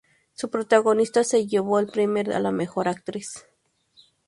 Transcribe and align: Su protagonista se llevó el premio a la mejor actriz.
Su 0.33 0.49
protagonista 0.49 1.23
se 1.23 1.45
llevó 1.45 1.77
el 1.77 1.85
premio 1.85 2.35
a 2.35 2.39
la 2.39 2.51
mejor 2.51 2.87
actriz. 2.87 3.45